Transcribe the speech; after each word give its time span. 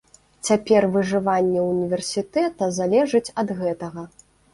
Цяпер 0.47 0.85
выжыванне 0.95 1.61
ўніверсітэта 1.65 2.71
залежыць 2.79 3.33
ад 3.43 3.53
гэтага. 3.61 4.07